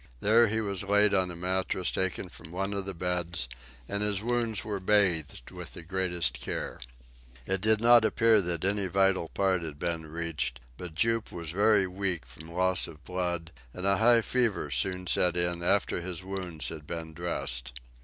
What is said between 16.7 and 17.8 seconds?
been dressed.